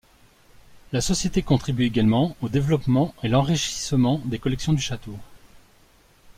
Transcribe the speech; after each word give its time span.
La 0.93 0.99
société 0.99 1.43
contribue 1.43 1.83
également 1.85 2.35
au 2.41 2.49
développement 2.49 3.13
et 3.21 3.27
l'enrichissement 3.27 4.19
des 4.25 4.39
collections 4.39 4.73
du 4.73 4.81
château. 4.81 5.15